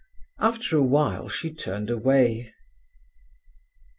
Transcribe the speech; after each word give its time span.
After 0.39 0.75
a 0.77 0.81
while 0.81 1.29
she 1.29 1.53
turned 1.53 1.91
away. 1.91 2.51